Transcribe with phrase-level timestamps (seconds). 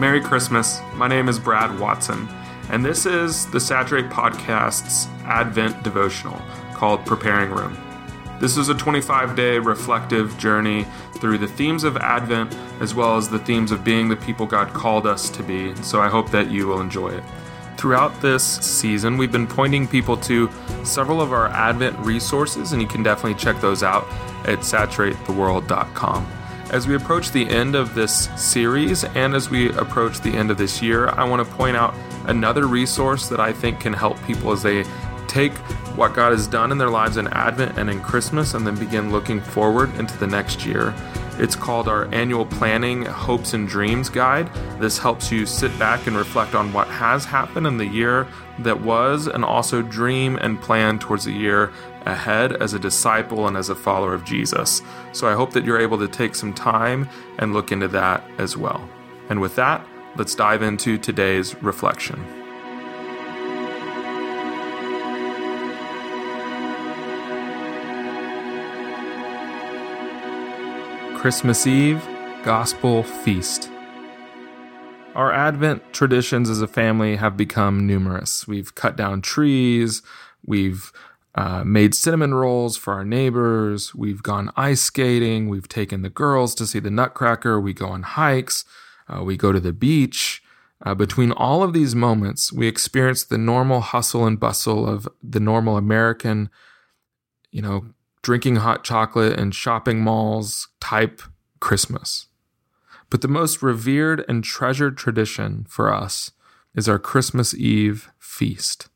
[0.00, 0.80] Merry Christmas.
[0.94, 2.26] My name is Brad Watson,
[2.70, 6.40] and this is the Saturate Podcast's Advent devotional
[6.72, 7.76] called Preparing Room.
[8.40, 10.86] This is a 25 day reflective journey
[11.16, 14.72] through the themes of Advent as well as the themes of being the people God
[14.72, 15.74] called us to be.
[15.82, 17.24] So I hope that you will enjoy it.
[17.76, 20.48] Throughout this season, we've been pointing people to
[20.82, 24.04] several of our Advent resources, and you can definitely check those out
[24.48, 26.39] at saturatetheworld.com.
[26.70, 30.56] As we approach the end of this series and as we approach the end of
[30.56, 31.96] this year, I want to point out
[32.26, 34.84] another resource that I think can help people as they
[35.26, 35.52] take
[35.96, 39.10] what God has done in their lives in Advent and in Christmas and then begin
[39.10, 40.94] looking forward into the next year.
[41.40, 44.52] It's called our annual planning hopes and dreams guide.
[44.78, 48.82] This helps you sit back and reflect on what has happened in the year that
[48.82, 51.72] was and also dream and plan towards the year
[52.04, 54.82] ahead as a disciple and as a follower of Jesus.
[55.12, 57.08] So I hope that you're able to take some time
[57.38, 58.86] and look into that as well.
[59.30, 62.39] And with that, let's dive into today's reflection.
[71.20, 72.02] Christmas Eve
[72.44, 73.70] Gospel Feast.
[75.14, 78.48] Our Advent traditions as a family have become numerous.
[78.48, 80.00] We've cut down trees,
[80.46, 80.90] we've
[81.34, 83.94] uh, made cinnamon rolls for our neighbors.
[83.94, 85.50] We've gone ice skating.
[85.50, 87.60] We've taken the girls to see the Nutcracker.
[87.60, 88.64] We go on hikes.
[89.06, 90.42] Uh, we go to the beach.
[90.82, 95.38] Uh, between all of these moments, we experience the normal hustle and bustle of the
[95.38, 96.48] normal American,
[97.50, 101.22] you know, drinking hot chocolate and shopping malls type
[101.60, 102.26] Christmas.
[103.08, 106.30] But the most revered and treasured tradition for us
[106.74, 108.88] is our Christmas Eve feast.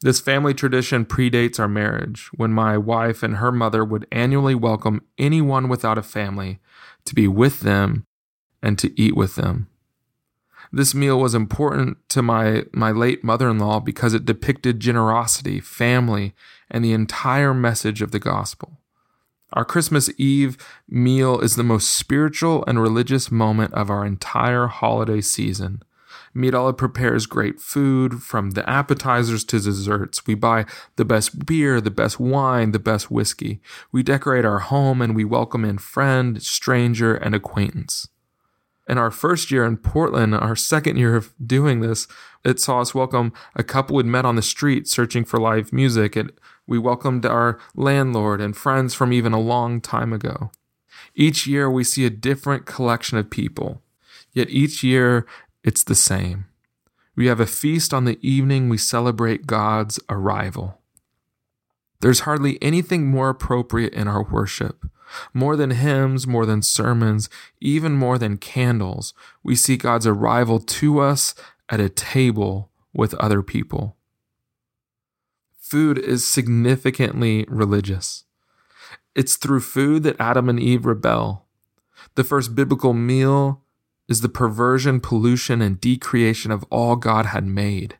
[0.00, 5.02] This family tradition predates our marriage, when my wife and her mother would annually welcome
[5.16, 6.60] anyone without a family
[7.06, 8.04] to be with them
[8.62, 9.68] and to eat with them.
[10.74, 15.60] This meal was important to my, my late mother in law because it depicted generosity,
[15.60, 16.34] family,
[16.68, 18.80] and the entire message of the gospel.
[19.52, 20.56] Our Christmas Eve
[20.88, 25.84] meal is the most spiritual and religious moment of our entire holiday season
[26.36, 30.26] Meat prepares great food from the appetizers to desserts.
[30.26, 30.66] We buy
[30.96, 33.60] the best beer, the best wine, the best whiskey.
[33.92, 38.08] We decorate our home and we welcome in friend, stranger, and acquaintance.
[38.86, 42.06] In our first year in Portland, our second year of doing this,
[42.44, 46.16] it saw us welcome a couple we'd met on the street searching for live music.
[46.16, 46.30] And
[46.66, 50.50] we welcomed our landlord and friends from even a long time ago.
[51.14, 53.82] Each year, we see a different collection of people.
[54.32, 55.26] Yet each year,
[55.62, 56.46] it's the same.
[57.16, 60.80] We have a feast on the evening we celebrate God's arrival.
[62.04, 64.84] There's hardly anything more appropriate in our worship.
[65.32, 67.30] More than hymns, more than sermons,
[67.62, 71.34] even more than candles, we see God's arrival to us
[71.70, 73.96] at a table with other people.
[75.58, 78.24] Food is significantly religious.
[79.14, 81.46] It's through food that Adam and Eve rebel.
[82.16, 83.62] The first biblical meal
[84.10, 87.96] is the perversion, pollution, and decreation of all God had made.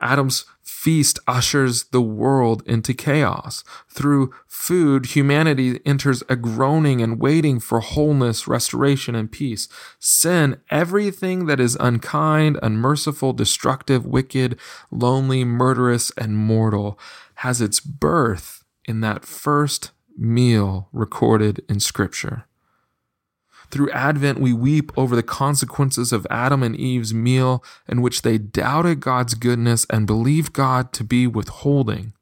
[0.00, 3.62] Adam's feast ushers the world into chaos.
[3.88, 9.68] Through food, humanity enters a groaning and waiting for wholeness, restoration, and peace.
[9.98, 14.58] Sin, everything that is unkind, unmerciful, destructive, wicked,
[14.90, 16.98] lonely, murderous, and mortal,
[17.36, 22.44] has its birth in that first meal recorded in Scripture.
[23.70, 28.36] Through Advent, we weep over the consequences of Adam and Eve's meal in which they
[28.36, 32.12] doubted God's goodness and believed God to be withholding.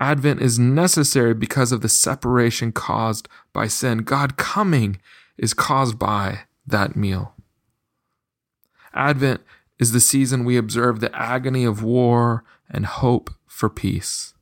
[0.00, 3.98] Advent is necessary because of the separation caused by sin.
[3.98, 5.00] God coming
[5.38, 7.34] is caused by that meal.
[8.92, 9.40] Advent
[9.78, 14.34] is the season we observe the agony of war and hope for peace.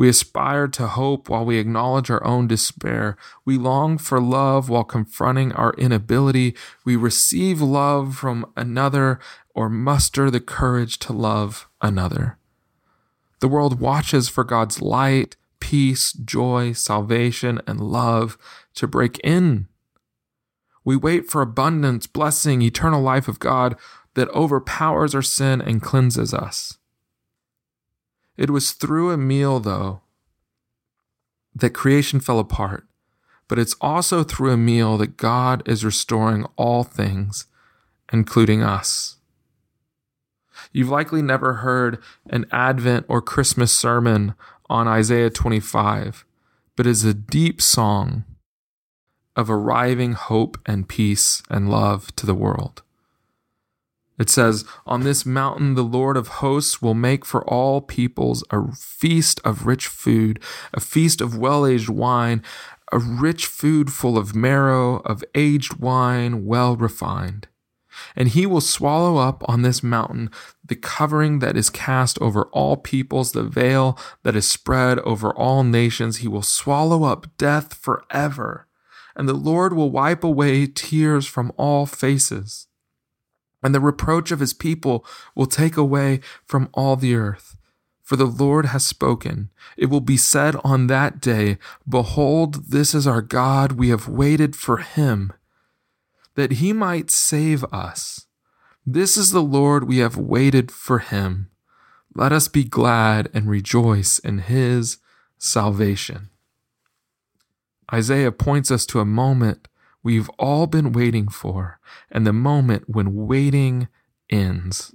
[0.00, 3.18] We aspire to hope while we acknowledge our own despair.
[3.44, 6.56] We long for love while confronting our inability.
[6.86, 9.20] We receive love from another
[9.54, 12.38] or muster the courage to love another.
[13.40, 18.38] The world watches for God's light, peace, joy, salvation, and love
[18.76, 19.68] to break in.
[20.82, 23.76] We wait for abundance, blessing, eternal life of God
[24.14, 26.78] that overpowers our sin and cleanses us.
[28.40, 30.00] It was through a meal, though,
[31.54, 32.86] that creation fell apart,
[33.48, 37.44] but it's also through a meal that God is restoring all things,
[38.10, 39.18] including us.
[40.72, 41.98] You've likely never heard
[42.30, 44.34] an Advent or Christmas sermon
[44.70, 46.24] on Isaiah 25,
[46.76, 48.24] but it's a deep song
[49.36, 52.82] of arriving hope and peace and love to the world.
[54.20, 58.70] It says, On this mountain the Lord of hosts will make for all peoples a
[58.72, 60.38] feast of rich food,
[60.74, 62.42] a feast of well aged wine,
[62.92, 67.48] a rich food full of marrow, of aged wine well refined.
[68.14, 70.30] And he will swallow up on this mountain
[70.62, 75.64] the covering that is cast over all peoples, the veil that is spread over all
[75.64, 76.18] nations.
[76.18, 78.66] He will swallow up death forever.
[79.16, 82.66] And the Lord will wipe away tears from all faces
[83.62, 85.04] and the reproach of his people
[85.34, 87.56] will take away from all the earth.
[88.02, 89.50] For the Lord has spoken.
[89.76, 91.58] It will be said on that day,
[91.88, 93.72] Behold, this is our God.
[93.72, 95.32] We have waited for him,
[96.34, 98.26] that he might save us.
[98.84, 99.86] This is the Lord.
[99.86, 101.50] We have waited for him.
[102.14, 104.98] Let us be glad and rejoice in his
[105.38, 106.30] salvation.
[107.92, 109.68] Isaiah points us to a moment
[110.02, 111.80] we've all been waiting for,
[112.10, 113.88] and the moment when waiting
[114.28, 114.94] ends.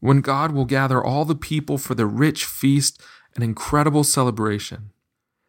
[0.00, 3.00] When God will gather all the people for the rich feast
[3.34, 4.90] and incredible celebration.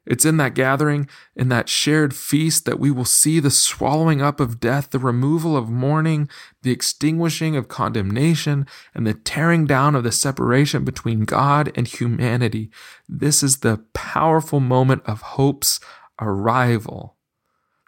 [0.05, 4.39] It's in that gathering, in that shared feast, that we will see the swallowing up
[4.39, 6.29] of death, the removal of mourning,
[6.61, 12.69] the extinguishing of condemnation, and the tearing down of the separation between God and humanity.
[13.09, 15.79] This is the powerful moment of hope's
[16.21, 17.14] arrival.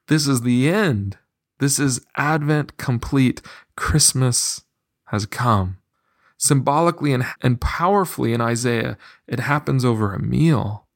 [0.07, 1.17] This is the end.
[1.59, 3.41] This is Advent complete.
[3.75, 4.63] Christmas
[5.05, 5.77] has come.
[6.37, 10.87] Symbolically and, and powerfully in Isaiah, it happens over a meal.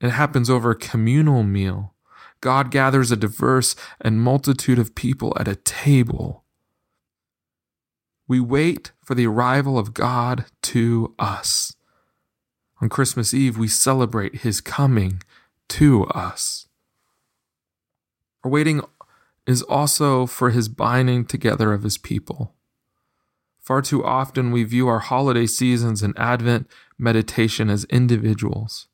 [0.00, 1.94] It happens over a communal meal.
[2.40, 6.44] God gathers a diverse and multitude of people at a table.
[8.28, 11.74] We wait for the arrival of God to us.
[12.80, 15.22] On Christmas Eve, we celebrate his coming
[15.70, 16.67] to us.
[18.44, 18.82] Our waiting
[19.46, 22.54] is also for his binding together of his people.
[23.60, 26.68] Far too often we view our holiday seasons and Advent
[26.98, 28.88] meditation as individuals.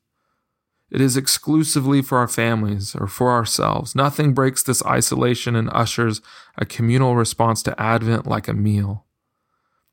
[0.91, 3.95] It is exclusively for our families or for ourselves.
[3.95, 6.21] Nothing breaks this isolation and ushers
[6.57, 9.05] a communal response to Advent like a meal.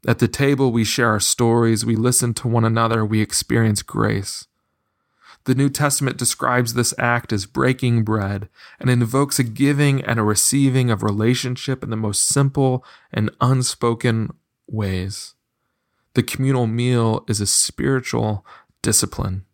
[0.06, 4.46] At the table, we share our stories, we listen to one another, we experience grace.
[5.44, 8.49] The New Testament describes this act as breaking bread
[8.79, 14.31] and invokes a giving and a receiving of relationship in the most simple and unspoken
[14.69, 15.35] ways.
[16.15, 18.47] The communal meal is a spiritual
[18.83, 19.44] discipline.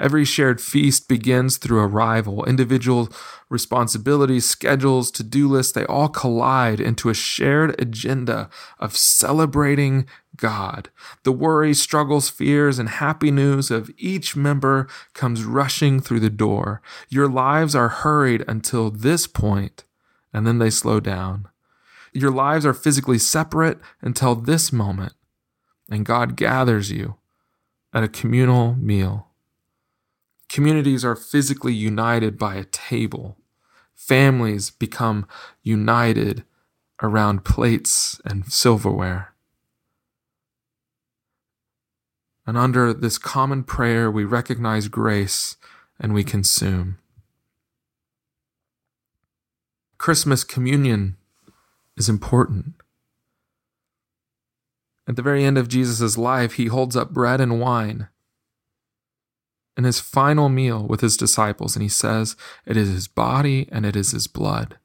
[0.00, 2.44] Every shared feast begins through arrival.
[2.46, 3.10] Individual
[3.50, 8.48] responsibilities, schedules, to do lists, they all collide into a shared agenda
[8.78, 10.06] of celebrating
[10.38, 10.88] God.
[11.24, 16.80] The worries, struggles, fears, and happy news of each member comes rushing through the door.
[17.10, 19.84] Your lives are hurried until this point,
[20.32, 21.46] and then they slow down.
[22.14, 25.12] Your lives are physically separate until this moment,
[25.90, 27.16] and God gathers you
[27.92, 29.29] at a communal meal.
[30.50, 33.36] Communities are physically united by a table.
[33.94, 35.28] Families become
[35.62, 36.42] united
[37.00, 39.32] around plates and silverware.
[42.48, 45.56] And under this common prayer, we recognize grace
[46.00, 46.98] and we consume.
[49.98, 51.16] Christmas communion
[51.96, 52.74] is important.
[55.06, 58.08] At the very end of Jesus' life, he holds up bread and wine
[59.80, 63.86] in his final meal with his disciples, and he says, It is his body and
[63.86, 64.76] it is his blood.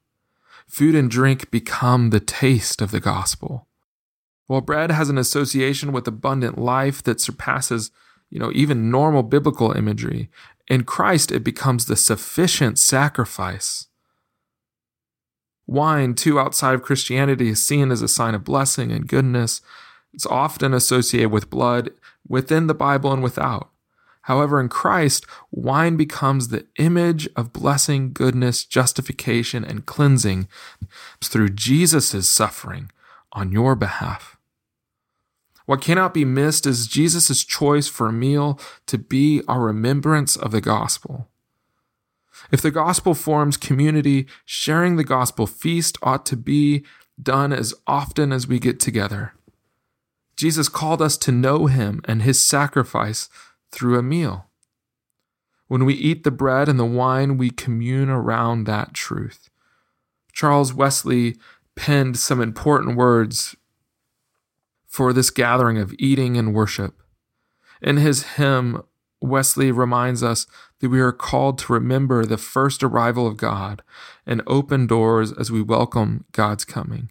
[0.66, 3.66] Food and drink become the taste of the gospel.
[4.46, 7.90] While bread has an association with abundant life that surpasses,
[8.30, 10.30] you know, even normal biblical imagery,
[10.66, 13.88] in Christ it becomes the sufficient sacrifice.
[15.66, 19.60] Wine, too, outside of Christianity, is seen as a sign of blessing and goodness.
[20.14, 21.90] It's often associated with blood
[22.26, 23.68] within the Bible and without.
[24.26, 30.48] However, in Christ, wine becomes the image of blessing, goodness, justification, and cleansing
[31.22, 32.90] through Jesus' suffering
[33.30, 34.36] on your behalf.
[35.66, 40.50] What cannot be missed is Jesus' choice for a meal to be our remembrance of
[40.50, 41.28] the gospel.
[42.50, 46.84] If the gospel forms community, sharing the gospel feast ought to be
[47.22, 49.34] done as often as we get together.
[50.36, 53.28] Jesus called us to know him and his sacrifice
[53.70, 54.46] through a meal.
[55.68, 59.50] When we eat the bread and the wine, we commune around that truth.
[60.32, 61.36] Charles Wesley
[61.74, 63.56] penned some important words
[64.86, 67.02] for this gathering of eating and worship.
[67.82, 68.82] In his hymn,
[69.20, 70.46] Wesley reminds us
[70.80, 73.82] that we are called to remember the first arrival of God
[74.26, 77.10] and open doors as we welcome God's coming.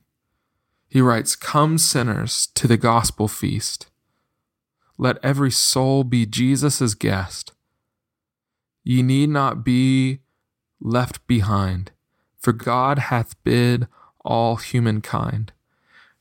[0.87, 3.87] He writes, Come, sinners, to the gospel feast.
[4.97, 7.51] Let every soul be Jesus' guest.
[8.83, 10.19] Ye need not be
[10.79, 11.91] left behind,
[12.39, 13.87] for God hath bid
[14.23, 15.51] all humankind.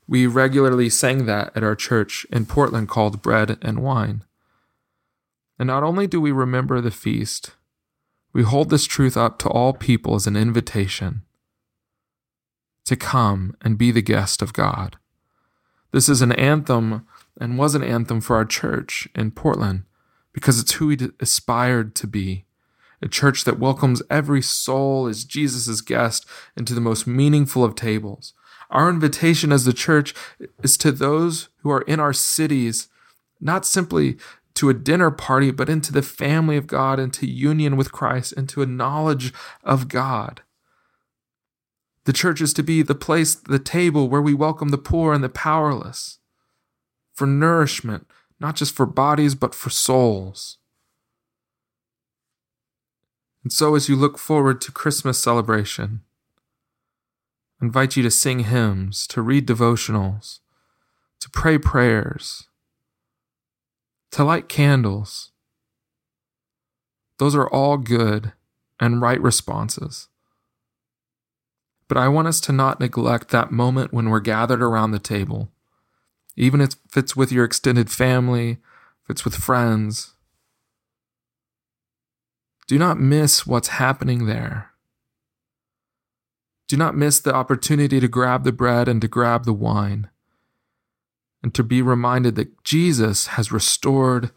[0.07, 4.23] We regularly sang that at our church in Portland called Bread and Wine.
[5.57, 7.51] And not only do we remember the feast,
[8.33, 11.21] we hold this truth up to all people as an invitation
[12.83, 14.97] to come and be the guest of God.
[15.91, 17.07] This is an anthem
[17.39, 19.83] and was an anthem for our church in Portland
[20.33, 22.45] because it's who we aspired to be.
[23.01, 26.25] A church that welcomes every soul as Jesus' guest
[26.57, 28.33] into the most meaningful of tables.
[28.69, 30.13] Our invitation as the church
[30.63, 32.87] is to those who are in our cities,
[33.39, 34.17] not simply
[34.55, 38.61] to a dinner party, but into the family of God, into union with Christ, into
[38.61, 40.41] a knowledge of God.
[42.05, 45.23] The church is to be the place, the table where we welcome the poor and
[45.23, 46.19] the powerless
[47.15, 48.07] for nourishment,
[48.39, 50.57] not just for bodies, but for souls.
[53.43, 56.01] And so, as you look forward to Christmas celebration,
[57.61, 60.39] I invite you to sing hymns, to read devotionals,
[61.21, 62.47] to pray prayers,
[64.11, 65.31] to light candles.
[67.19, 68.33] Those are all good
[68.79, 70.09] and right responses.
[71.87, 75.51] But I want us to not neglect that moment when we're gathered around the table,
[76.35, 78.51] even if it's with your extended family,
[79.03, 80.15] if it's with friends.
[82.67, 84.71] Do not miss what's happening there.
[86.67, 90.09] Do not miss the opportunity to grab the bread and to grab the wine
[91.43, 94.31] and to be reminded that Jesus has restored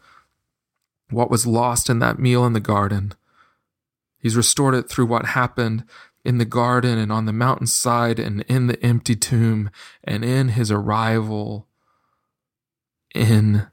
[1.09, 3.13] what was lost in that meal in the garden.
[4.19, 5.85] He's restored it through what happened
[6.23, 9.71] in the garden and on the mountainside and in the empty tomb
[10.03, 11.68] and in his arrival
[13.13, 13.67] in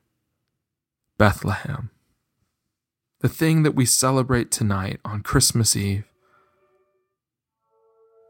[1.18, 1.90] Bethlehem.
[3.20, 6.04] The thing that we celebrate tonight on Christmas Eve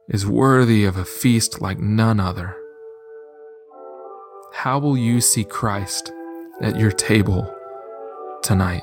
[0.09, 2.57] is worthy of a feast like none other.
[4.53, 6.13] How will you see Christ
[6.61, 7.53] at your table
[8.43, 8.83] tonight?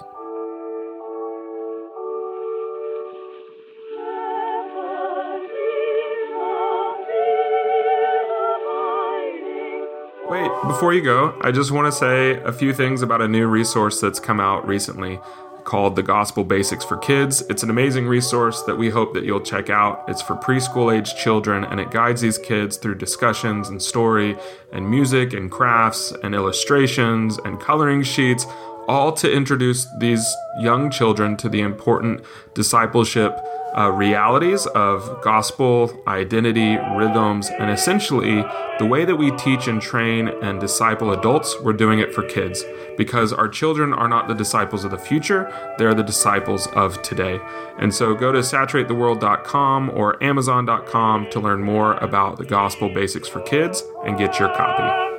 [10.67, 14.00] Before you go, I just want to say a few things about a new resource
[14.00, 15.20] that's come out recently
[15.65, 17.41] called The Gospel Basics for Kids.
[17.50, 20.03] It's an amazing resource that we hope that you'll check out.
[20.08, 24.38] It's for preschool age children and it guides these kids through discussions and story
[24.72, 28.46] and music and crafts and illustrations and coloring sheets,
[28.87, 30.25] all to introduce these
[30.59, 32.23] young children to the important
[32.53, 33.39] discipleship
[33.77, 38.43] uh, realities of gospel, identity, rhythms, and essentially
[38.79, 42.63] the way that we teach and train and disciple adults, we're doing it for kids
[42.97, 47.39] because our children are not the disciples of the future, they're the disciples of today.
[47.79, 53.41] And so go to saturatetheworld.com or amazon.com to learn more about the gospel basics for
[53.41, 55.12] kids and get your copy.